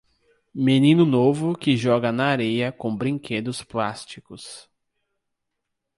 [0.55, 4.67] Menino novo que joga na areia com brinquedos plásticos.